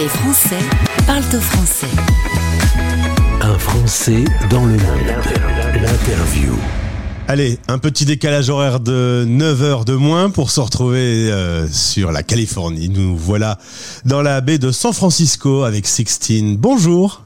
Les 0.00 0.08
Français 0.08 0.56
parlent 1.06 1.22
au 1.36 1.40
français. 1.40 1.86
Un 3.42 3.58
Français 3.58 4.24
dans 4.48 4.64
le 4.64 4.72
monde. 4.72 4.80
L'interview. 5.74 6.54
Allez, 7.28 7.58
un 7.68 7.76
petit 7.76 8.06
décalage 8.06 8.48
horaire 8.48 8.80
de 8.80 9.26
9 9.28 9.62
heures 9.62 9.84
de 9.84 9.92
moins 9.92 10.30
pour 10.30 10.50
se 10.50 10.60
retrouver 10.60 11.30
euh, 11.30 11.68
sur 11.68 12.12
la 12.12 12.22
Californie. 12.22 12.88
Nous 12.88 13.14
voilà 13.14 13.58
dans 14.06 14.22
la 14.22 14.40
baie 14.40 14.56
de 14.56 14.70
San 14.70 14.94
Francisco 14.94 15.64
avec 15.64 15.86
Sixtine. 15.86 16.56
Bonjour. 16.56 17.22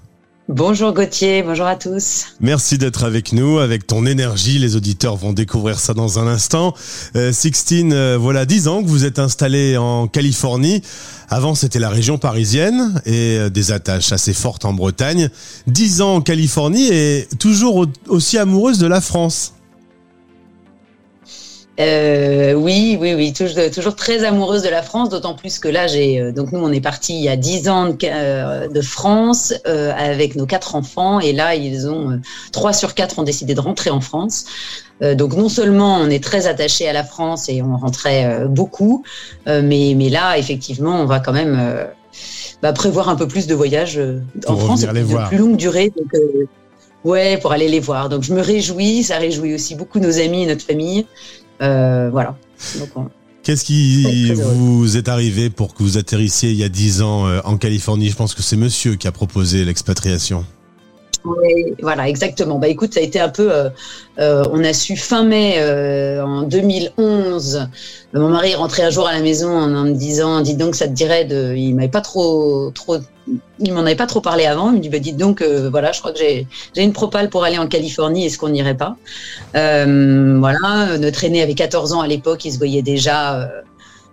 Bonjour 0.50 0.92
Gauthier, 0.92 1.42
bonjour 1.42 1.64
à 1.64 1.74
tous. 1.74 2.26
Merci 2.38 2.76
d'être 2.76 3.04
avec 3.04 3.32
nous, 3.32 3.58
avec 3.60 3.86
ton 3.86 4.04
énergie. 4.04 4.58
Les 4.58 4.76
auditeurs 4.76 5.16
vont 5.16 5.32
découvrir 5.32 5.78
ça 5.78 5.94
dans 5.94 6.18
un 6.18 6.26
instant. 6.26 6.74
Euh, 7.16 7.32
Sixtine, 7.32 7.94
euh, 7.94 8.18
voilà 8.20 8.44
10 8.44 8.68
ans 8.68 8.82
que 8.82 8.88
vous 8.88 9.06
êtes 9.06 9.18
installé 9.18 9.78
en 9.78 10.06
Californie. 10.06 10.82
Avant, 11.30 11.54
c'était 11.54 11.78
la 11.78 11.88
région 11.88 12.18
parisienne 12.18 13.00
et 13.06 13.38
euh, 13.38 13.48
des 13.48 13.72
attaches 13.72 14.12
assez 14.12 14.34
fortes 14.34 14.66
en 14.66 14.74
Bretagne. 14.74 15.30
10 15.66 16.02
ans 16.02 16.16
en 16.16 16.20
Californie 16.20 16.88
et 16.92 17.26
toujours 17.38 17.76
au- 17.76 17.86
aussi 18.08 18.36
amoureuse 18.36 18.76
de 18.78 18.86
la 18.86 19.00
France. 19.00 19.54
Euh, 21.80 22.52
oui, 22.54 22.96
oui, 23.00 23.14
oui, 23.14 23.32
toujours, 23.32 23.68
toujours 23.72 23.96
très 23.96 24.22
amoureuse 24.24 24.62
de 24.62 24.68
la 24.68 24.82
France, 24.82 25.08
d'autant 25.08 25.34
plus 25.34 25.58
que 25.58 25.66
là, 25.66 25.88
j'ai 25.88 26.20
euh, 26.20 26.30
donc 26.30 26.52
nous, 26.52 26.60
on 26.60 26.70
est 26.70 26.80
parti 26.80 27.14
il 27.14 27.22
y 27.22 27.28
a 27.28 27.36
10 27.36 27.68
ans 27.68 27.86
de, 27.88 27.96
euh, 28.04 28.68
de 28.68 28.80
France 28.80 29.52
euh, 29.66 29.92
avec 29.96 30.36
nos 30.36 30.46
quatre 30.46 30.76
enfants, 30.76 31.18
et 31.18 31.32
là, 31.32 31.56
ils 31.56 31.88
ont 31.88 32.12
euh, 32.12 32.16
trois 32.52 32.72
sur 32.72 32.94
quatre 32.94 33.18
ont 33.18 33.24
décidé 33.24 33.54
de 33.54 33.60
rentrer 33.60 33.90
en 33.90 34.00
France. 34.00 34.44
Euh, 35.02 35.16
donc 35.16 35.34
non 35.34 35.48
seulement 35.48 35.96
on 35.96 36.08
est 36.08 36.22
très 36.22 36.46
attaché 36.46 36.88
à 36.88 36.92
la 36.92 37.02
France 37.02 37.48
et 37.48 37.60
on 37.62 37.76
rentrait 37.76 38.24
euh, 38.26 38.46
beaucoup, 38.46 39.02
euh, 39.48 39.60
mais 39.64 39.94
mais 39.96 40.10
là, 40.10 40.38
effectivement, 40.38 41.00
on 41.00 41.06
va 41.06 41.18
quand 41.18 41.32
même 41.32 41.58
euh, 41.58 41.86
bah, 42.62 42.72
prévoir 42.72 43.08
un 43.08 43.16
peu 43.16 43.26
plus 43.26 43.48
de 43.48 43.54
voyages 43.54 43.98
euh, 43.98 44.20
en 44.46 44.52
Pour 44.52 44.62
France 44.62 44.86
les 44.86 45.00
de 45.00 45.04
voir. 45.06 45.28
plus 45.28 45.38
longue 45.38 45.56
durée. 45.56 45.92
Donc, 45.96 46.22
Ouais, 47.04 47.36
pour 47.36 47.52
aller 47.52 47.68
les 47.68 47.80
voir. 47.80 48.08
Donc 48.08 48.22
je 48.22 48.32
me 48.32 48.40
réjouis, 48.40 49.02
ça 49.02 49.18
réjouit 49.18 49.54
aussi 49.54 49.74
beaucoup 49.74 49.98
nos 49.98 50.18
amis 50.18 50.44
et 50.44 50.46
notre 50.46 50.64
famille. 50.64 51.06
Euh, 51.62 52.08
voilà. 52.10 52.36
Donc, 52.78 52.88
on- 52.96 53.08
Qu'est-ce 53.42 53.64
qui 53.64 54.32
vous 54.32 54.96
est 54.96 55.06
arrivé 55.08 55.50
pour 55.50 55.74
que 55.74 55.82
vous 55.82 55.98
atterrissiez 55.98 56.50
il 56.50 56.56
y 56.56 56.64
a 56.64 56.70
10 56.70 57.02
ans 57.02 57.26
euh, 57.26 57.40
en 57.44 57.58
Californie? 57.58 58.08
Je 58.08 58.16
pense 58.16 58.34
que 58.34 58.42
c'est 58.42 58.56
monsieur 58.56 58.94
qui 58.94 59.06
a 59.06 59.12
proposé 59.12 59.66
l'expatriation. 59.66 60.46
Voilà, 61.80 62.08
exactement. 62.08 62.58
Bah 62.58 62.68
écoute, 62.68 62.94
ça 62.94 63.00
a 63.00 63.02
été 63.02 63.18
un 63.20 63.28
peu. 63.30 63.50
euh, 63.52 63.68
euh, 64.18 64.44
on 64.52 64.62
a 64.62 64.72
su 64.72 64.96
fin 64.96 65.24
mai 65.24 65.54
euh, 65.58 66.22
en 66.24 66.42
2011. 66.42 67.68
Mon 68.12 68.28
mari 68.28 68.50
est 68.52 68.54
rentré 68.56 68.82
un 68.82 68.90
jour 68.90 69.08
à 69.08 69.12
la 69.12 69.20
maison 69.20 69.48
en, 69.50 69.68
me 69.84 69.92
disant, 69.92 70.40
dis 70.42 70.54
donc, 70.56 70.74
ça 70.74 70.86
te 70.86 70.92
dirait 70.92 71.24
de. 71.24 71.54
Il 71.56 71.74
m'avait 71.74 71.88
pas 71.88 72.02
trop, 72.02 72.70
trop. 72.74 72.96
Il 73.58 73.72
m'en 73.72 73.80
avait 73.80 73.96
pas 73.96 74.06
trop 74.06 74.20
parlé 74.20 74.44
avant. 74.44 74.70
Il 74.70 74.76
me 74.76 74.80
dit, 74.80 74.88
bah 74.90 74.98
dites 74.98 75.16
donc, 75.16 75.40
euh, 75.40 75.70
voilà, 75.70 75.92
je 75.92 76.00
crois 76.00 76.12
que 76.12 76.18
j'ai 76.18 76.46
j'ai 76.74 76.82
une 76.82 76.92
propale 76.92 77.30
pour 77.30 77.44
aller 77.44 77.58
en 77.58 77.68
Californie. 77.68 78.26
Est-ce 78.26 78.38
qu'on 78.38 78.50
n'irait 78.50 78.76
pas? 78.76 78.96
Euh, 79.56 80.36
Voilà, 80.38 80.98
notre 80.98 81.24
aîné 81.24 81.42
avait 81.42 81.54
14 81.54 81.92
ans 81.94 82.00
à 82.00 82.06
l'époque. 82.06 82.44
Il 82.44 82.52
se 82.52 82.58
voyait 82.58 82.82
déjà. 82.82 83.50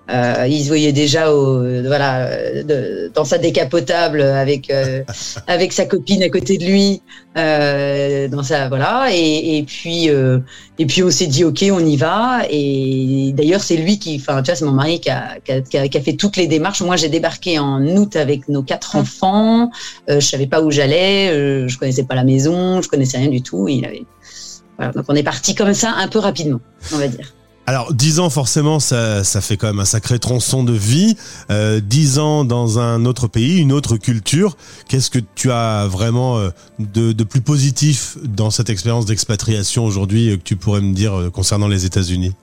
Euh, 0.10 0.34
euh, 0.40 0.48
il 0.48 0.62
se 0.64 0.68
voyait 0.68 0.92
déjà 0.92 1.32
au, 1.34 1.60
voilà, 1.86 2.26
euh, 2.28 2.64
de- 2.64 3.12
dans 3.14 3.24
sa 3.24 3.38
décapotable 3.38 4.22
avec 4.22 4.70
euh, 4.70 5.04
avec 5.48 5.72
sa 5.72 5.86
copine 5.86 6.22
à 6.24 6.30
côté 6.30 6.58
de 6.58 6.66
lui, 6.66 7.02
euh, 7.38 8.28
dans 8.28 8.44
sa 8.44 8.68
voilà. 8.68 9.08
Et, 9.12 9.58
et 9.58 9.64
puis 9.64 10.10
euh, 10.10 10.40
et 10.80 10.86
puis 10.86 11.04
on 11.04 11.12
s'est 11.12 11.28
dit 11.28 11.44
ok, 11.46 11.64
on 11.72 11.86
y 11.86 11.96
va. 11.98 12.42
Et 12.50 13.32
d'ailleurs 13.34 13.62
c'est 13.62 13.78
lui 13.78 14.00
qui, 14.00 14.18
enfin 14.20 14.42
tu 14.42 14.48
vois, 14.52 14.56
c'est 14.56 14.66
mon 14.66 14.72
mari 14.72 15.00
qui 15.00 15.10
a, 15.10 15.38
qui, 15.46 15.52
a, 15.52 15.62
qui 15.62 15.78
a- 15.78 15.88
qui 15.88 15.98
a 15.98 16.02
fait 16.02 16.14
toutes 16.14 16.36
les 16.38 16.48
démarches. 16.48 16.82
Moi 16.82 16.96
j'ai 16.98 17.10
débarqué 17.10 17.60
en 17.60 17.86
août 17.96 18.16
avec 18.16 18.50
nos 18.50 18.64
quatre 18.64 18.96
enfants. 18.96 19.70
Euh, 20.10 20.20
je 20.20 20.26
savais 20.28 20.48
pas 20.48 20.62
où 20.62 20.72
j'allais, 20.72 21.30
euh, 21.32 21.68
je 21.68 21.78
connaissais 21.78 22.04
pas 22.04 22.16
la 22.16 22.24
maison, 22.24 22.82
je 22.82 22.90
connaissais 22.90 23.18
rien 23.18 23.30
du 23.30 23.42
tout. 23.44 23.68
Il 23.68 23.86
avait 23.86 24.04
voilà, 24.78 24.92
donc 24.94 25.06
on 25.10 25.16
est 25.16 25.24
parti 25.24 25.54
comme 25.54 25.74
ça 25.74 25.94
un 25.98 26.08
peu 26.08 26.20
rapidement, 26.20 26.60
on 26.94 26.98
va 26.98 27.08
dire. 27.08 27.34
Alors, 27.72 27.94
10 27.94 28.20
ans, 28.20 28.30
forcément, 28.30 28.82
ça, 28.82 29.24
fait 29.24 29.56
quand 29.56 29.68
même 29.68 29.80
un 29.80 29.86
sacré 29.86 30.20
tronçon 30.20 30.66
de 30.66 30.74
vie. 30.74 31.16
Euh, 31.50 31.80
10 31.80 32.20
ans 32.20 32.44
dans 32.44 32.80
un 32.80 33.06
autre 33.06 33.30
pays, 33.30 33.60
une 33.60 33.72
autre 33.72 33.96
culture. 33.96 34.58
Qu'est-ce 34.90 35.10
que 35.10 35.20
tu 35.36 35.54
as 35.54 35.88
vraiment 35.88 36.38
euh, 36.38 36.50
de, 36.80 37.24
plus 37.24 37.40
positif 37.40 38.18
dans 38.26 38.50
cette 38.50 38.70
expérience 38.70 39.06
d'expatriation 39.06 39.86
aujourd'hui 39.86 40.32
euh, 40.32 40.36
que 40.36 40.42
tu 40.42 40.58
pourrais 40.58 40.82
me 40.82 40.94
dire 40.94 41.18
euh, 41.18 41.30
concernant 41.30 41.70
les 41.70 41.86
États-Unis? 41.86 42.34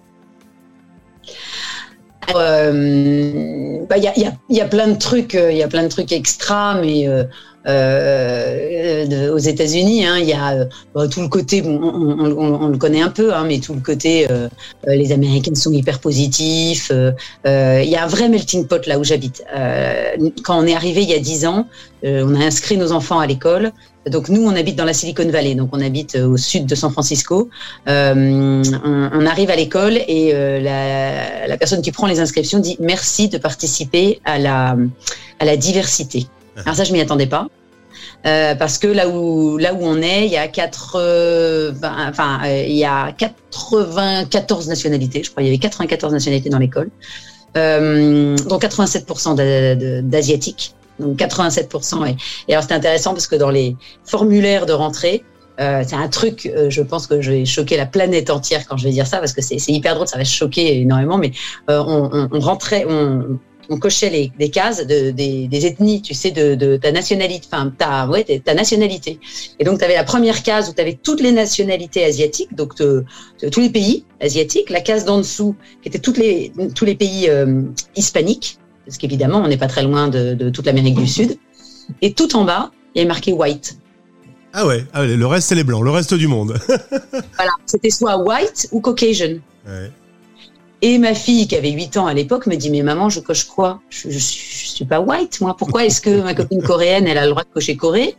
Euh, 2.34 3.86
bah, 3.88 3.96
Il 3.96 4.04
y, 4.48 4.60
a, 4.60 4.64
plein 4.66 4.88
de 4.88 4.98
trucs, 4.98 5.34
euh, 5.34 5.52
il 5.52 6.12
extra, 6.12 6.80
mais 6.80 7.08
euh, 7.08 7.24
euh, 7.68 9.06
de- 9.06 9.30
aux 9.30 9.38
États-Unis, 9.38 10.06
hein, 10.06 10.16
il 10.18 10.26
y 10.28 10.32
a 10.32 10.52
euh, 10.52 10.64
bah, 10.94 11.06
tout 11.08 11.20
le 11.20 11.28
côté, 11.28 11.62
on, 11.64 12.68
le 12.68 12.76
connaît 12.78 13.02
un 13.02 13.10
peu, 13.10 13.34
hein, 13.34 13.44
mais 13.46 13.58
tout 13.58 13.74
le 13.74 13.80
côté, 13.80 14.26
euh, 14.30 14.48
euh, 14.86 14.94
les 14.94 15.12
Américains 15.12 15.54
sont 15.54 15.72
hyper 15.72 15.98
positifs. 16.00 16.90
euh, 16.92 17.12
euh, 17.46 17.82
Il 17.84 17.90
y 17.90 17.96
a 17.96 18.04
un 18.04 18.08
vrai 18.08 18.28
melting 18.28 18.66
pot 18.66 18.86
là 18.86 18.98
où 18.98 19.04
j'habite. 19.04 19.42
Euh, 19.56 20.12
quand 20.42 20.58
on 20.58 20.66
est 20.66 20.74
arrivé 20.74 21.02
il 21.02 21.10
y 21.10 21.14
a 21.14 21.18
10 21.18 21.46
ans, 21.46 21.66
euh, 22.04 22.24
on 22.26 22.34
a 22.40 22.44
inscrit 22.44 22.76
nos 22.76 22.92
enfants 22.92 23.18
à 23.20 23.26
l'école. 23.26 23.72
Donc 24.08 24.28
nous, 24.30 24.42
on 24.46 24.56
habite 24.56 24.76
dans 24.76 24.86
la 24.86 24.94
Silicon 24.94 25.28
Valley, 25.28 25.54
donc 25.54 25.68
on 25.72 25.80
habite 25.82 26.14
euh, 26.16 26.26
au 26.28 26.36
sud 26.38 26.64
de 26.64 26.74
San 26.74 26.90
Francisco. 26.90 27.50
Euh, 27.88 28.62
on, 28.84 29.26
arrive 29.26 29.50
à 29.50 29.56
l'école 29.56 29.96
et 30.08 30.30
euh, 30.32 30.60
la, 30.60 31.46
la 31.46 31.56
personne 31.58 31.82
qui 31.82 31.92
prend 31.92 32.06
les 32.06 32.18
inscriptions 32.20 32.58
dit 32.58 32.76
merci 32.80 33.28
de 33.28 33.36
participer 33.36 34.20
à 34.24 34.38
la, 34.38 34.76
à 35.40 35.44
la 35.44 35.56
diversité. 35.58 36.26
Alors 36.64 36.74
ça, 36.74 36.84
je 36.84 36.92
m'y 36.92 37.00
attendais 37.00 37.26
pas. 37.26 37.48
Euh, 38.26 38.54
parce 38.56 38.78
que 38.78 38.88
là 38.88 39.08
où 39.08 39.58
là 39.58 39.72
où 39.74 39.78
on 39.80 40.02
est, 40.02 40.26
il 40.26 40.32
y 40.32 40.36
a 40.36 40.48
80, 40.48 41.72
enfin 42.08 42.40
euh, 42.44 42.64
il 42.66 42.74
y 42.76 42.84
a 42.84 43.12
94 43.12 44.68
nationalités, 44.68 45.22
je 45.22 45.30
crois, 45.30 45.42
il 45.42 45.46
y 45.46 45.48
avait 45.48 45.58
94 45.58 46.12
nationalités 46.12 46.50
dans 46.50 46.58
l'école, 46.58 46.90
euh, 47.56 48.36
dont 48.48 48.58
87% 48.58 49.34
d'a- 49.36 49.74
de- 49.76 50.00
d'asiatiques, 50.02 50.74
donc 50.98 51.16
87%. 51.16 52.06
Et, 52.06 52.16
et 52.48 52.52
alors 52.54 52.62
c'était 52.62 52.74
intéressant 52.74 53.12
parce 53.12 53.26
que 53.28 53.36
dans 53.36 53.50
les 53.50 53.76
formulaires 54.04 54.66
de 54.66 54.72
rentrée, 54.72 55.22
euh, 55.60 55.82
c'est 55.86 55.96
un 55.96 56.08
truc, 56.08 56.46
euh, 56.46 56.70
je 56.70 56.82
pense 56.82 57.06
que 57.06 57.20
je 57.20 57.30
vais 57.32 57.44
choquer 57.44 57.76
la 57.76 57.86
planète 57.86 58.30
entière 58.30 58.66
quand 58.66 58.76
je 58.76 58.84
vais 58.84 58.92
dire 58.92 59.06
ça 59.06 59.18
parce 59.18 59.32
que 59.32 59.42
c'est 59.42 59.56
hyper 59.68 59.94
drôle, 59.94 60.06
ça 60.08 60.18
va 60.18 60.24
choquer 60.24 60.80
énormément, 60.80 61.18
mais 61.18 61.32
euh, 61.70 61.82
on, 61.86 62.10
on, 62.12 62.28
on 62.32 62.40
rentrait, 62.40 62.84
on, 62.88 63.38
on 63.70 63.78
cochait 63.78 64.10
les, 64.10 64.32
les 64.38 64.50
cases 64.50 64.86
de, 64.86 65.10
des, 65.10 65.46
des 65.48 65.66
ethnies, 65.66 66.00
tu 66.00 66.14
sais, 66.14 66.30
de, 66.30 66.54
de 66.54 66.76
ta 66.76 66.90
nationalité, 66.92 67.46
enfin 67.50 67.72
ta, 67.76 68.08
ouais, 68.08 68.24
ta- 68.44 68.54
nationalité. 68.54 69.20
Et 69.58 69.64
donc 69.64 69.78
tu 69.78 69.84
avais 69.84 69.94
la 69.94 70.04
première 70.04 70.42
case 70.42 70.70
où 70.70 70.74
tu 70.74 70.80
avais 70.80 70.94
toutes 70.94 71.20
les 71.20 71.32
nationalités 71.32 72.04
asiatiques, 72.04 72.54
donc 72.54 72.74
tous 72.76 73.60
les 73.60 73.70
pays 73.70 74.04
asiatiques, 74.20 74.70
la 74.70 74.80
case 74.80 75.04
d'en 75.04 75.18
dessous 75.18 75.54
qui 75.82 75.88
était 75.88 75.98
toutes 75.98 76.16
les, 76.16 76.52
tous 76.74 76.84
les 76.84 76.94
pays 76.94 77.28
euh, 77.28 77.62
hispaniques, 77.94 78.58
parce 78.86 78.96
qu'évidemment 78.96 79.38
on 79.44 79.48
n'est 79.48 79.58
pas 79.58 79.68
très 79.68 79.82
loin 79.82 80.08
de, 80.08 80.34
de 80.34 80.48
toute 80.50 80.64
l'Amérique 80.66 80.96
du 80.96 81.06
Sud. 81.06 81.36
Et 82.02 82.12
tout 82.12 82.36
en 82.36 82.44
bas, 82.44 82.70
il 82.94 82.98
y 82.98 83.00
avait 83.02 83.08
marqué 83.08 83.32
white. 83.32 83.78
Ah 84.54 84.66
ouais, 84.66 84.84
ah 84.94 85.02
ouais, 85.02 85.14
le 85.14 85.26
reste 85.26 85.48
c'est 85.48 85.54
les 85.54 85.64
blancs, 85.64 85.84
le 85.84 85.90
reste 85.90 86.14
du 86.14 86.26
monde. 86.26 86.58
Voilà, 87.36 87.52
c'était 87.66 87.90
soit 87.90 88.16
white 88.18 88.68
ou 88.72 88.80
Caucasian. 88.80 89.36
Ouais. 89.66 89.90
Et 90.80 90.98
ma 90.98 91.14
fille, 91.14 91.48
qui 91.48 91.56
avait 91.56 91.70
8 91.70 91.96
ans 91.96 92.06
à 92.06 92.14
l'époque, 92.14 92.46
me 92.46 92.54
dit 92.54 92.70
Mais 92.70 92.82
maman, 92.82 93.08
je 93.08 93.20
coche 93.20 93.44
quoi? 93.44 93.80
Je, 93.90 94.10
je, 94.10 94.18
je 94.18 94.66
suis 94.66 94.84
pas 94.84 95.00
white, 95.00 95.40
moi. 95.40 95.56
Pourquoi 95.56 95.84
est-ce 95.84 96.00
que 96.00 96.22
ma 96.22 96.34
copine 96.34 96.62
coréenne, 96.62 97.06
elle 97.06 97.18
a 97.18 97.24
le 97.24 97.30
droit 97.30 97.42
de 97.42 97.48
cocher 97.52 97.76
Corée? 97.76 98.14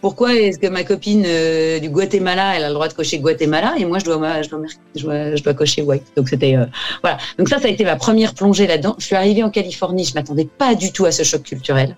Pourquoi 0.00 0.34
est-ce 0.34 0.58
que 0.58 0.66
ma 0.66 0.82
copine 0.82 1.22
euh, 1.26 1.78
du 1.78 1.88
Guatemala, 1.88 2.56
elle 2.56 2.64
a 2.64 2.68
le 2.68 2.74
droit 2.74 2.88
de 2.88 2.94
cocher 2.94 3.18
Guatemala? 3.20 3.74
Et 3.78 3.84
moi, 3.84 3.98
je 4.00 4.04
dois, 4.04 4.42
je 4.42 4.48
dois, 4.48 4.60
dois, 4.96 5.36
je 5.36 5.42
dois 5.42 5.54
cocher 5.54 5.82
white. 5.82 6.02
Donc, 6.16 6.28
c'était. 6.28 6.56
euh, 6.56 6.64
voilà. 7.02 7.18
Donc, 7.38 7.48
ça, 7.48 7.58
ça 7.58 7.68
a 7.68 7.70
été 7.70 7.84
ma 7.84 7.96
première 7.96 8.34
plongée 8.34 8.66
là-dedans. 8.66 8.96
Je 8.98 9.04
suis 9.04 9.14
arrivée 9.14 9.44
en 9.44 9.50
Californie, 9.50 10.04
je 10.04 10.14
m'attendais 10.14 10.46
pas 10.58 10.74
du 10.74 10.92
tout 10.92 11.04
à 11.04 11.12
ce 11.12 11.22
choc 11.22 11.42
culturel. 11.42 11.96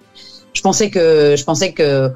Je 0.52 0.60
pensais 0.60 0.90
que. 0.90 1.34
Je 1.36 1.44
pensais 1.44 1.72
que 1.72 2.10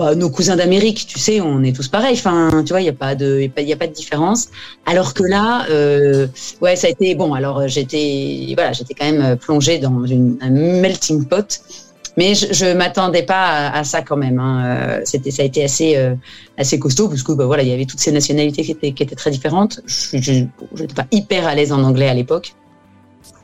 bah, 0.00 0.14
nos 0.14 0.30
cousins 0.30 0.56
d'Amérique, 0.56 1.06
tu 1.06 1.18
sais, 1.18 1.42
on 1.42 1.62
est 1.62 1.76
tous 1.76 1.88
pareils. 1.88 2.14
Enfin, 2.14 2.62
tu 2.64 2.72
vois, 2.72 2.80
il 2.80 2.84
n'y 2.84 2.90
a 2.90 2.94
pas 2.94 3.14
de, 3.14 3.38
il 3.40 3.70
a 3.70 3.74
a 3.74 3.76
pas 3.76 3.86
de 3.86 3.92
différence. 3.92 4.48
Alors 4.86 5.12
que 5.12 5.22
là, 5.22 5.66
euh, 5.68 6.26
ouais, 6.62 6.74
ça 6.74 6.86
a 6.86 6.90
été 6.90 7.14
bon. 7.14 7.34
Alors 7.34 7.58
euh, 7.58 7.68
j'étais, 7.68 8.52
voilà, 8.54 8.72
j'étais 8.72 8.94
quand 8.94 9.10
même 9.12 9.36
plongée 9.36 9.78
dans 9.78 10.06
une, 10.06 10.38
un 10.40 10.48
melting 10.48 11.26
pot. 11.26 11.60
Mais 12.16 12.34
je, 12.34 12.52
je 12.52 12.72
m'attendais 12.72 13.22
pas 13.22 13.68
à, 13.68 13.84
ça 13.84 14.00
quand 14.00 14.16
même. 14.16 14.38
Hein. 14.38 14.64
Euh, 14.64 15.00
C'était, 15.04 15.30
ça 15.30 15.42
a 15.42 15.44
été 15.44 15.62
assez, 15.62 15.96
euh, 15.96 16.14
assez 16.56 16.78
costaud 16.78 17.08
parce 17.08 17.22
que 17.22 17.32
bah, 17.32 17.44
voilà, 17.44 17.62
il 17.62 17.68
y 17.68 17.72
avait 17.72 17.86
toutes 17.86 18.00
ces 18.00 18.12
nationalités 18.12 18.62
qui 18.62 18.72
étaient, 18.72 18.92
qui 18.92 19.02
étaient 19.02 19.14
très 19.14 19.30
différentes. 19.30 19.80
Je 19.86 20.16
n'étais 20.16 20.94
pas 20.94 21.06
hyper 21.12 21.46
à 21.46 21.54
l'aise 21.54 21.72
en 21.72 21.82
anglais 21.84 22.08
à 22.08 22.14
l'époque. 22.14 22.54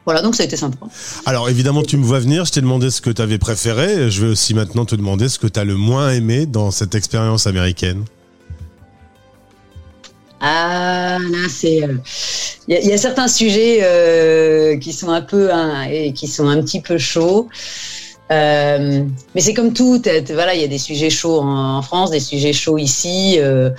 Voilà, 0.06 0.22
donc 0.22 0.36
ça 0.36 0.44
a 0.44 0.46
été 0.46 0.56
sympa. 0.56 0.78
Alors 1.26 1.50
évidemment, 1.50 1.82
tu 1.82 1.96
me 1.96 2.04
vois 2.04 2.20
venir, 2.20 2.44
je 2.44 2.52
t'ai 2.52 2.60
demandé 2.60 2.90
ce 2.90 3.00
que 3.00 3.10
tu 3.10 3.20
avais 3.20 3.38
préféré, 3.38 4.08
je 4.08 4.24
vais 4.24 4.30
aussi 4.30 4.54
maintenant 4.54 4.84
te 4.84 4.94
demander 4.94 5.28
ce 5.28 5.38
que 5.40 5.48
tu 5.48 5.58
as 5.58 5.64
le 5.64 5.74
moins 5.74 6.12
aimé 6.12 6.46
dans 6.46 6.70
cette 6.70 6.94
expérience 6.94 7.48
américaine. 7.48 8.04
Ah, 10.40 11.18
là, 11.18 11.48
c'est. 11.48 11.82
euh, 11.82 11.94
Il 12.68 12.74
y, 12.74 12.76
a- 12.76 12.80
il 12.80 12.86
y 12.88 12.92
a 12.92 12.98
certains 12.98 13.26
sujets 13.28 13.78
euh, 13.82 14.76
qui 14.78 14.92
sont 14.92 15.08
un 15.10 15.22
peu 15.22 15.52
hein, 15.52 15.84
et 15.90 16.12
qui 16.12 16.28
sont 16.28 16.46
un 16.48 16.60
petit 16.62 16.80
peu 16.80 16.98
chauds. 16.98 17.48
Euh, 18.30 19.04
mais 19.34 19.40
c'est 19.40 19.54
comme 19.54 19.72
tout, 19.72 20.02
voilà, 20.34 20.54
il 20.54 20.60
y 20.60 20.64
a 20.64 20.68
des 20.68 20.78
sujets 20.78 21.10
chauds 21.10 21.40
en, 21.40 21.80
France, 21.82 22.10
des 22.10 22.20
sujets 22.20 22.52
chauds 22.52 22.76
ici. 22.78 23.38
Euh, 23.40 23.70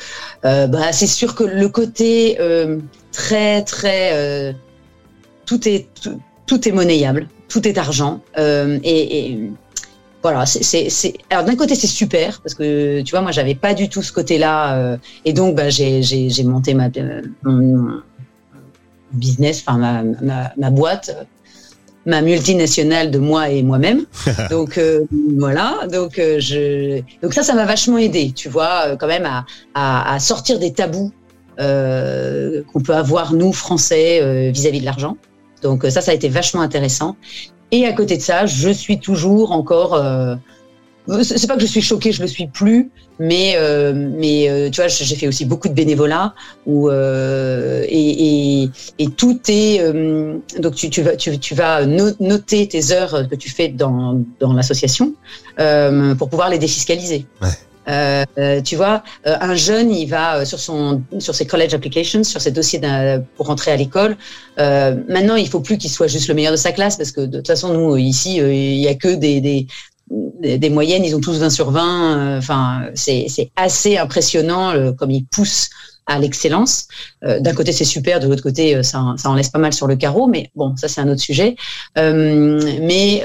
bah, 0.44 0.92
c'est 0.94 1.08
sûr 1.08 1.36
que 1.36 1.44
le 1.44 1.70
côté 1.70 2.38
très 3.12 3.64
très 3.64 4.56
tout 5.48 5.68
est 5.68 5.88
tout, 6.46 6.70
est 6.70 6.72
monnayable, 6.72 7.28
tout 7.50 7.68
est 7.68 7.78
argent 7.78 8.22
et, 8.38 9.40
voilà, 10.24 10.46
c'est 10.46 11.14
alors 11.30 11.46
d'un 11.46 11.56
côté 11.56 11.74
c'est 11.76 11.88
super 11.88 12.42
parce 12.42 12.54
que 12.54 13.02
tu 13.02 13.12
vois 13.12 13.22
moi 13.22 13.32
j'avais 13.32 13.56
pas 13.56 13.74
du 13.74 13.88
tout 13.88 14.04
ce 14.04 14.12
côté-là 14.12 14.98
et 15.26 15.34
donc 15.34 15.56
bah, 15.56 15.70
j'ai 15.70 16.44
monté 16.44 16.74
ma 16.74 16.90
mon 17.44 18.02
business, 19.14 19.64
enfin 19.66 19.78
ma, 19.78 20.04
ma, 20.22 20.52
ma 20.58 20.70
boîte 20.70 21.16
ma 22.08 22.22
multinationale 22.22 23.12
de 23.12 23.20
moi 23.20 23.50
et 23.50 23.62
moi-même. 23.62 24.06
donc 24.50 24.80
euh, 24.80 25.06
voilà, 25.38 25.88
donc 25.92 26.18
euh, 26.18 26.40
je, 26.40 27.02
donc 27.22 27.34
ça, 27.34 27.44
ça 27.44 27.54
m'a 27.54 27.66
vachement 27.66 27.98
aidé, 27.98 28.32
tu 28.34 28.50
vois, 28.50 28.88
euh, 28.88 28.96
quand 28.96 29.08
même 29.08 29.26
à, 29.26 29.46
à, 29.76 30.14
à 30.14 30.20
sortir 30.20 30.58
des 30.58 30.74
tabous 30.74 31.12
qu'on 31.60 32.82
peut 32.82 32.96
avoir 32.96 33.34
nous 33.34 33.52
Français 33.52 34.52
vis-à-vis 34.52 34.78
-vis 34.78 34.82
de 34.82 34.86
l'argent. 34.86 35.18
Donc 35.62 35.86
ça, 35.90 36.02
ça 36.02 36.12
a 36.12 36.14
été 36.14 36.30
vachement 36.30 36.62
intéressant. 36.62 37.16
Et 37.72 37.86
à 37.86 37.94
côté 37.94 38.18
de 38.18 38.22
ça, 38.22 38.46
je 38.46 38.70
suis 38.70 39.00
toujours 39.00 39.52
encore 39.52 39.96
c'est 41.24 41.48
pas 41.48 41.56
que 41.56 41.62
je 41.62 41.68
suis 41.68 41.82
choquée, 41.82 42.12
je 42.12 42.22
le 42.22 42.28
suis 42.28 42.48
plus, 42.48 42.92
mais 43.20 43.54
euh, 43.56 43.94
mais 43.94 44.50
euh, 44.50 44.70
tu 44.70 44.82
vois, 44.82 44.88
j'ai 44.88 45.16
fait 45.16 45.28
aussi 45.28 45.46
beaucoup 45.46 45.70
de 45.70 45.74
bénévolat 45.74 46.34
où 46.66 46.90
euh, 46.90 47.86
et, 47.88 48.70
tout 49.16 49.40
est 49.48 49.82
donc 50.60 50.76
tu, 50.76 50.90
tu 50.90 51.02
vas 51.02 51.16
tu, 51.16 51.40
tu, 51.40 51.56
vas 51.56 51.86
noter 51.86 52.68
tes 52.68 52.92
heures 52.92 53.28
que 53.30 53.36
tu 53.36 53.50
fais 53.50 53.70
dans 53.70 54.22
dans 54.40 54.54
l'association 54.54 55.14
pour 55.56 56.30
pouvoir 56.30 56.50
les 56.50 56.60
défiscaliser. 56.60 57.26
Ouais. 57.42 57.50
Euh, 57.90 58.26
tu 58.64 58.76
vois, 58.76 59.04
un 59.26 59.56
jeune, 59.56 59.92
il 59.92 60.08
va 60.08 60.46
sur 60.46 60.60
son 60.60 61.02
sur 61.20 61.36
ses 61.36 61.46
college 61.48 61.74
applications, 61.74 62.24
sur 62.24 62.42
ses 62.42 62.52
dossiers 62.52 62.82
pour 63.36 63.48
rentrer 63.48 63.72
à 63.72 63.76
l'école. 63.76 64.18
Euh, 64.60 64.96
maintenant, 65.08 65.36
il 65.36 65.48
faut 65.48 65.62
plus 65.62 65.78
qu'il 65.78 65.90
soit 65.90 66.08
juste 66.08 66.28
le 66.28 66.34
meilleur 66.34 66.52
de 66.52 66.58
sa 66.58 66.72
classe 66.72 66.98
parce 66.98 67.12
que 67.12 67.22
de 67.22 67.38
toute 67.38 67.48
façon, 67.48 67.74
nous 67.74 67.98
ici, 67.98 68.38
il 68.38 68.80
y 68.80 68.88
a 68.88 68.96
que 68.96 69.16
des, 69.16 69.42
des 69.42 69.68
des, 70.10 70.70
moyennes, 70.70 71.04
ils 71.04 71.16
ont 71.16 71.20
tous 71.20 71.38
20 71.38 71.50
sur 71.50 71.72
20. 71.72 72.18
Euh, 72.18 72.38
enfin, 72.38 72.90
c'est 72.94 73.28
assez 73.56 73.98
impressionnant 73.98 74.72
euh, 74.72 74.92
comme 74.92 75.12
ils 75.12 75.26
poussent 75.26 75.70
à 76.06 76.20
l'excellence. 76.20 76.88
Euh, 77.24 77.40
d'un 77.40 77.54
côté, 77.54 77.72
c'est 77.72 77.86
super, 77.86 78.20
de 78.20 78.28
l'autre 78.28 78.44
côté, 78.44 78.82
ça, 78.84 79.14
ça 79.18 79.30
en 79.30 79.36
laisse 79.36 79.50
pas 79.50 79.60
mal 79.60 79.74
sur 79.74 79.88
le 79.88 79.96
carreau, 79.96 80.28
mais 80.28 80.50
bon, 80.56 80.76
ça 80.78 80.88
c'est 80.88 81.02
un 81.02 81.10
autre 81.10 81.22
sujet. 81.22 81.56
mais 81.96 83.24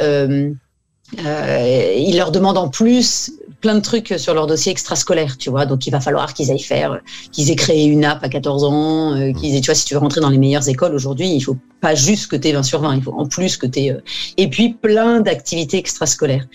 ils 1.19 2.17
leur 2.17 2.32
demandent 2.32 2.59
en 2.59 2.69
plus 2.69 3.32
plein 3.62 3.76
de 3.76 3.81
trucs 3.81 4.14
sur 4.19 4.35
leur 4.35 4.47
dossier 4.47 4.73
extrascolaire, 4.73 5.38
tu 5.38 5.49
vois. 5.49 5.64
Donc, 5.64 5.87
il 5.87 5.91
va 5.91 6.00
falloir 6.00 6.35
qu'ils 6.35 6.50
aillent 6.50 6.59
faire, 6.59 7.00
qu'ils 7.31 7.50
aient 7.50 7.56
créé 7.56 7.85
une 7.85 8.05
app 8.05 8.23
à 8.23 8.29
14 8.29 8.64
ans, 8.64 9.14
euh, 9.14 9.32
qu'ils 9.32 9.55
aient, 9.56 9.61
tu 9.61 9.67
vois, 9.67 9.75
si 9.75 9.87
tu 9.87 9.94
veux 9.94 10.00
rentrer 10.00 10.20
dans 10.20 10.29
les 10.29 10.37
meilleures 10.37 10.69
écoles 10.69 10.94
aujourd'hui, 10.94 11.29
il 11.29 11.41
faut 11.41 11.56
pas 11.81 11.94
juste 11.94 12.31
que 12.31 12.37
tu 12.37 12.49
aies 12.49 12.53
20 12.53 12.64
sur 12.64 12.81
20, 12.81 12.97
il 12.97 13.03
faut 13.03 13.12
en 13.12 13.26
plus 13.26 13.56
que 13.56 13.67
tu 13.67 13.81
aies, 13.81 13.93
euh, 13.93 14.00
et 14.37 14.49
puis 14.49 14.75
plein 14.75 15.20
d'activités 15.20 15.79
extrascolaires. 15.79 16.47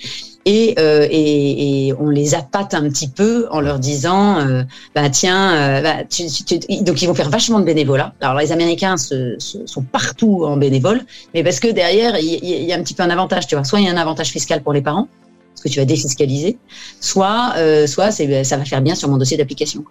Et, 0.49 0.75
euh, 0.79 1.05
et, 1.11 1.94
on 1.99 2.07
les 2.07 2.33
appâte 2.33 2.73
un 2.73 2.83
petit 2.83 3.09
peu 3.09 3.47
en 3.51 3.59
leur 3.59 3.79
disant, 3.79 4.39
euh, 4.39 4.63
bah 4.95 5.09
tiens, 5.09 5.81
bah, 5.81 6.05
tu, 6.09 6.27
tu, 6.27 6.57
donc 6.83 7.01
ils 7.01 7.07
vont 7.07 7.13
faire 7.13 7.29
vachement 7.29 7.59
de 7.59 7.65
bénévolat. 7.65 8.13
Alors 8.21 8.38
les 8.38 8.53
Américains 8.53 8.95
sont 8.95 9.83
partout 9.91 10.45
en 10.45 10.55
bénévole, 10.55 11.01
mais 11.33 11.44
parce 11.44 11.59
que 11.59 11.67
derrière 11.67 12.17
il 12.17 12.45
y, 12.45 12.71
a 12.71 12.77
un 12.77 12.81
petit 12.81 12.94
peu 12.94 13.03
un 13.03 13.09
avantage, 13.09 13.47
tu 13.47 13.55
vois. 13.55 13.65
Soit 13.65 13.81
il 13.81 13.88
y 13.88 13.89
a 13.89 13.91
un 13.91 13.97
avantage 13.97 14.29
fiscal 14.29 14.63
pour 14.63 14.71
les 14.71 14.81
parents, 14.81 15.09
que 15.67 15.73
tu 15.73 15.79
vas 15.79 15.85
défiscaliser, 15.85 16.57
soit, 16.99 17.53
euh, 17.57 17.87
soit 17.87 18.11
ça 18.11 18.57
va 18.57 18.65
faire 18.65 18.81
bien 18.81 18.95
sur 18.95 19.09
mon 19.09 19.17
dossier 19.17 19.37
d'application. 19.37 19.83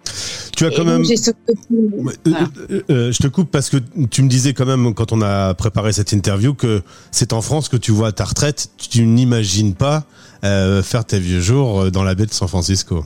Tu 0.55 0.65
as 0.65 0.71
quand 0.71 0.85
même. 0.85 1.03
Euh, 1.03 2.81
euh, 2.89 3.11
je 3.11 3.17
te 3.17 3.27
coupe 3.27 3.51
parce 3.51 3.69
que 3.69 3.77
tu 4.09 4.21
me 4.21 4.29
disais 4.29 4.53
quand 4.53 4.65
même 4.65 4.93
quand 4.93 5.11
on 5.11 5.21
a 5.21 5.53
préparé 5.53 5.93
cette 5.93 6.11
interview 6.11 6.53
que 6.53 6.81
c'est 7.11 7.33
en 7.33 7.41
France 7.41 7.69
que 7.69 7.77
tu 7.77 7.91
vois 7.91 8.11
ta 8.11 8.25
retraite. 8.25 8.69
Tu 8.77 9.05
n'imagines 9.05 9.73
pas 9.73 10.05
faire 10.41 11.05
tes 11.05 11.19
vieux 11.19 11.41
jours 11.41 11.91
dans 11.91 12.03
la 12.03 12.15
baie 12.15 12.25
de 12.25 12.33
San 12.33 12.47
Francisco. 12.47 13.05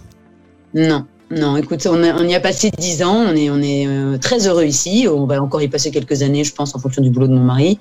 Non. 0.74 1.06
Non, 1.34 1.56
écoute, 1.56 1.88
on, 1.90 2.04
on, 2.04 2.28
y 2.28 2.36
a 2.36 2.42
passé 2.42 2.72
dix 2.78 3.04
ans, 3.04 3.16
on 3.16 3.34
est, 3.38 3.50
on 3.50 3.62
est 3.62 4.20
très 4.20 4.48
heureux 4.48 4.66
ici. 4.66 5.08
On 5.10 5.26
va 5.26 5.42
encore 5.42 5.62
y 5.62 5.70
passer 5.70 5.90
quelques 5.90 6.24
années, 6.24 6.44
je 6.44 6.54
pense, 6.54 6.76
en 6.76 6.80
fonction 6.80 7.02
du 7.02 7.10
boulot 7.10 7.28
de 7.28 7.34
mon 7.34 7.46
mari. 7.46 7.80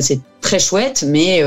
c'est 0.00 0.20
très 0.40 0.60
chouette, 0.60 1.04
mais 1.06 1.42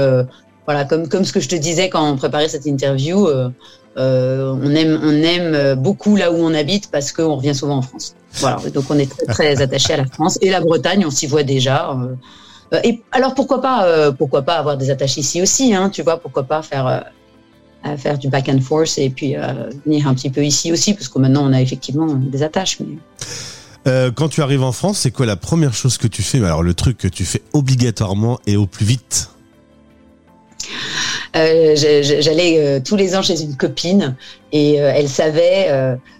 voilà, 0.69 0.85
comme, 0.85 1.09
comme 1.09 1.25
ce 1.25 1.33
que 1.33 1.39
je 1.39 1.49
te 1.49 1.55
disais 1.55 1.89
quand 1.89 2.07
on 2.07 2.15
préparait 2.15 2.47
cette 2.47 2.67
interview, 2.67 3.25
euh, 3.25 3.49
euh, 3.97 4.53
on, 4.53 4.69
aime, 4.75 4.99
on 5.01 5.15
aime 5.23 5.73
beaucoup 5.73 6.15
là 6.15 6.31
où 6.31 6.35
on 6.35 6.53
habite 6.53 6.91
parce 6.91 7.11
qu'on 7.11 7.37
revient 7.37 7.55
souvent 7.55 7.77
en 7.77 7.81
France. 7.81 8.13
Voilà, 8.33 8.57
donc 8.71 8.85
on 8.91 8.99
est 8.99 9.09
très, 9.09 9.25
très 9.25 9.61
attaché 9.63 9.93
à 9.93 9.97
la 9.97 10.05
France 10.05 10.37
et 10.43 10.51
la 10.51 10.61
Bretagne, 10.61 11.03
on 11.07 11.09
s'y 11.09 11.25
voit 11.25 11.41
déjà. 11.41 11.97
Euh, 12.71 12.79
et 12.83 13.01
alors 13.11 13.33
pourquoi 13.33 13.63
pas, 13.63 14.11
pourquoi 14.11 14.43
pas 14.43 14.57
avoir 14.57 14.77
des 14.77 14.91
attaches 14.91 15.17
ici 15.17 15.41
aussi, 15.41 15.73
hein, 15.73 15.89
tu 15.89 16.03
vois, 16.03 16.17
pourquoi 16.17 16.43
pas 16.43 16.61
faire 16.61 17.03
faire 17.97 18.19
du 18.19 18.27
back 18.29 18.47
and 18.47 18.61
forth 18.61 18.99
et 18.99 19.09
puis 19.09 19.33
venir 19.87 20.07
un 20.07 20.13
petit 20.13 20.29
peu 20.29 20.45
ici 20.45 20.71
aussi, 20.71 20.93
parce 20.93 21.07
que 21.07 21.17
maintenant 21.17 21.49
on 21.49 21.51
a 21.51 21.63
effectivement 21.63 22.13
des 22.13 22.43
attaches. 22.43 22.77
Quand 23.85 24.29
tu 24.29 24.43
arrives 24.43 24.61
en 24.61 24.71
France, 24.71 24.99
c'est 24.99 25.09
quoi 25.09 25.25
la 25.25 25.35
première 25.35 25.73
chose 25.73 25.97
que 25.97 26.05
tu 26.05 26.21
fais? 26.21 26.37
Alors 26.37 26.61
le 26.61 26.75
truc 26.75 26.99
que 26.99 27.07
tu 27.07 27.25
fais 27.25 27.41
obligatoirement 27.53 28.37
et 28.45 28.55
au 28.55 28.67
plus 28.67 28.85
vite? 28.85 29.29
Euh, 31.35 31.75
j'allais 31.75 32.57
euh, 32.57 32.79
tous 32.83 32.95
les 32.95 33.15
ans 33.15 33.21
chez 33.21 33.41
une 33.41 33.55
copine 33.55 34.15
et 34.51 34.81
euh, 34.81 34.91
elle 34.95 35.07
savait. 35.07 35.69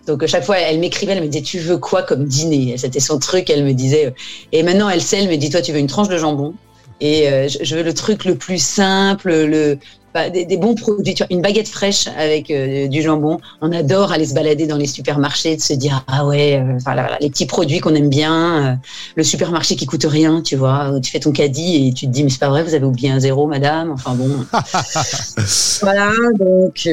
donc 0.08 0.26
chaque 0.28 0.44
fois, 0.44 0.58
elle 0.60 0.80
m'écrivait, 0.80 1.14
elle 1.14 1.24
me 1.24 1.28
disait 1.28 1.44
tu 1.44 1.60
veux 1.60 1.78
quoi 1.78 2.04
comme 2.04 2.26
dîner? 2.26 2.78
C'était 2.78 3.00
son 3.00 3.20
truc. 3.20 3.50
Elle 3.50 3.64
me 3.64 3.74
disait. 3.74 4.14
et 4.52 4.64
maintenant, 4.64 4.90
elle 4.90 5.02
sait, 5.02 5.20
elle 5.20 5.30
me 5.30 5.38
dit 5.38 5.50
toi, 5.50 5.62
tu 5.62 5.72
veux 5.72 5.80
une 5.80 5.88
tranche 5.88 6.10
de 6.10 6.18
jambon? 6.18 6.54
Et 7.02 7.28
je 7.48 7.76
veux 7.76 7.84
le 7.84 7.94
truc 7.94 8.26
le 8.26 8.36
plus 8.36 8.62
simple, 8.62 9.30
le 9.30 9.80
bah, 10.14 10.30
des, 10.30 10.58
bons 10.58 10.74
produits. 10.74 11.14
Tu 11.14 11.24
vois, 11.24 11.28
une 11.30 11.42
baguette 11.42 11.68
fraîche 11.68 12.08
avec 12.18 12.50
euh, 12.50 12.88
du 12.88 13.02
jambon. 13.02 13.40
On 13.62 13.72
adore 13.72 14.12
aller 14.12 14.26
se 14.26 14.34
balader 14.34 14.66
dans 14.66 14.78
les 14.78 14.88
supermarchés, 14.88 15.56
de 15.56 15.62
se 15.62 15.74
dire 15.74 16.04
ah 16.08 16.26
ouais, 16.26 16.60
euh, 16.60 16.78
voilà, 16.84 17.18
les 17.22 17.30
petits 17.30 17.46
produits 17.46 17.80
qu'on 17.80 17.94
aime 17.94 18.10
bien. 18.10 18.66
Euh, 18.66 18.76
le 19.16 19.24
supermarché 19.24 19.76
qui 19.76 19.86
coûte 19.86 20.06
rien, 20.10 20.42
tu 20.42 20.56
vois. 20.56 20.92
Où 20.92 21.00
tu 21.00 21.12
fais 21.12 21.20
ton 21.20 21.32
caddie 21.32 21.88
et 21.88 21.94
tu 21.94 22.08
te 22.08 22.12
dis 22.12 22.24
mais 22.24 22.32
c'est 22.32 22.40
pas 22.40 22.50
vrai, 22.50 22.64
vous 22.64 22.74
avez 22.74 22.86
oublié 22.86 23.12
un 23.12 23.20
zéro, 23.20 23.46
madame. 23.46 23.92
Enfin 23.92 24.16
bon. 24.16 24.30
voilà 25.82 26.12
donc 26.40 26.90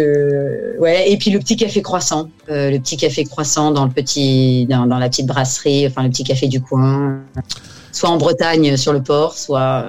ouais. 0.79 1.11
Et 1.11 1.17
puis 1.17 1.31
le 1.31 1.39
petit 1.39 1.57
café 1.57 1.81
croissant, 1.81 2.29
le 2.49 2.77
petit 2.79 2.99
café 2.99 3.25
croissant 3.25 3.71
dans 3.71 3.85
le 3.85 3.91
petit 3.91 4.67
dans, 4.67 4.87
dans 4.87 4.99
la 4.99 5.09
petite 5.09 5.27
brasserie, 5.27 5.87
enfin 5.87 6.03
le 6.03 6.11
petit 6.11 6.25
café 6.25 6.49
du 6.49 6.61
coin, 6.61 7.21
soit 7.93 8.11
en 8.11 8.19
Bretagne 8.19 8.77
sur 8.77 8.93
le 8.93 9.03
port, 9.03 9.35
soit 9.35 9.87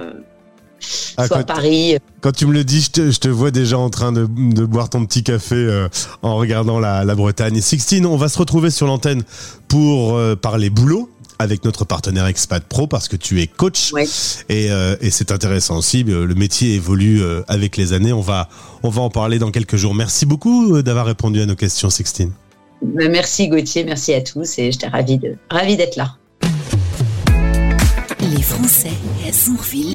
ah, 1.16 1.26
soit 1.26 1.44
Paris. 1.44 1.96
Quand 2.20 2.32
tu 2.32 2.46
me 2.46 2.52
le 2.52 2.64
dis, 2.64 2.80
je 2.80 2.90
te, 2.90 3.10
je 3.10 3.18
te 3.18 3.28
vois 3.28 3.50
déjà 3.50 3.78
en 3.78 3.90
train 3.90 4.12
de, 4.12 4.26
de 4.26 4.64
boire 4.64 4.88
ton 4.88 5.04
petit 5.04 5.22
café 5.22 5.56
euh, 5.56 5.88
en 6.22 6.36
regardant 6.36 6.78
la, 6.78 7.04
la, 7.04 7.14
Bretagne. 7.14 7.60
Sixtine, 7.60 8.06
on 8.06 8.16
va 8.16 8.28
se 8.28 8.38
retrouver 8.38 8.70
sur 8.70 8.86
l'antenne 8.86 9.22
pour 9.68 10.16
euh, 10.16 10.36
parler 10.36 10.70
boulot 10.70 11.10
avec 11.40 11.64
notre 11.64 11.84
partenaire 11.84 12.26
Expat 12.26 12.64
Pro 12.64 12.88
parce 12.88 13.06
que 13.06 13.14
tu 13.14 13.40
es 13.40 13.46
coach 13.46 13.92
et, 14.48 14.72
euh, 14.72 14.96
et 15.00 15.10
c'est 15.10 15.30
intéressant 15.30 15.78
aussi. 15.78 16.02
Le 16.02 16.34
métier 16.34 16.74
évolue 16.74 17.22
avec 17.46 17.76
les 17.76 17.92
années. 17.92 18.12
On 18.12 18.20
va, 18.20 18.48
on 18.82 18.88
va 18.88 19.02
en 19.02 19.10
parler 19.10 19.38
dans 19.38 19.52
quelques 19.52 19.76
jours. 19.76 19.94
Merci 19.94 20.26
beaucoup 20.26 20.82
d'avoir 20.82 21.06
répondu 21.06 21.40
à 21.40 21.46
nos 21.46 21.54
questions, 21.54 21.90
Sixtine. 21.90 22.32
Merci 22.82 23.48
Gauthier, 23.48 23.84
merci 23.84 24.14
à 24.14 24.20
tous 24.20 24.58
et 24.58 24.70
j'étais 24.70 24.88
ravie 24.88 25.18
de, 25.18 25.36
ravie 25.50 25.76
d'être 25.76 25.96
là. 25.96 26.16
Les 28.20 28.42
Français 28.42 28.92
Sourville 29.32 29.94